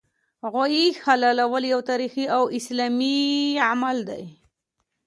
غوايي 0.51 0.85
حلالول 1.03 1.63
یو 1.73 1.79
تاریخي 1.89 2.25
او 2.37 2.43
اسلامي 2.59 3.17
عمل 3.67 3.97
دی 4.09 4.23